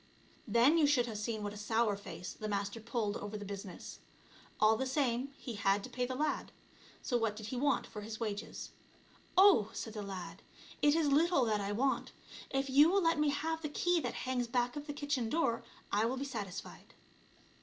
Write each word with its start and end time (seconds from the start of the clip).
Then 0.47 0.79
you 0.79 0.87
should 0.87 1.05
have 1.05 1.19
seen 1.19 1.43
what 1.43 1.53
a 1.53 1.57
sour 1.57 1.95
face 1.95 2.33
the 2.33 2.47
Master 2.47 2.79
pulled 2.79 3.17
over 3.17 3.37
the 3.37 3.45
business! 3.45 3.99
All 4.59 4.75
the 4.75 4.87
same, 4.87 5.31
he 5.37 5.53
had 5.53 5.83
to 5.83 5.91
pay 5.91 6.07
the 6.07 6.15
lad; 6.15 6.51
so 7.03 7.19
what 7.19 7.35
did 7.35 7.45
he 7.49 7.55
want 7.55 7.85
for 7.85 8.01
his 8.01 8.19
wages?" 8.19 8.71
Oh!" 9.37 9.69
said 9.73 9.93
the 9.93 10.01
lad," 10.01 10.41
it 10.81 10.95
is 10.95 11.05
little 11.09 11.45
that 11.45 11.61
I 11.61 11.71
want. 11.71 12.13
If 12.49 12.67
you 12.67 12.89
will 12.89 13.03
let 13.03 13.19
me 13.19 13.29
have 13.29 13.61
the 13.61 13.69
key 13.69 13.99
that 13.99 14.15
hangs 14.25 14.47
back 14.47 14.75
of 14.75 14.87
the 14.87 14.93
kitchen 14.93 15.29
door 15.29 15.63
I 15.91 16.05
will 16.05 16.17
be 16.17 16.25
satisfied." 16.25 16.95